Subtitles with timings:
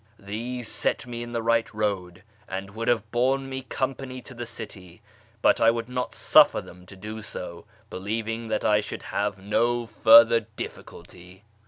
[0.17, 4.47] These set me in the right road, and would have borne me company to the
[4.47, 4.99] city,
[5.43, 9.85] but I would not suffer them to do so, believing that I should have no
[9.85, 11.43] further difficulty.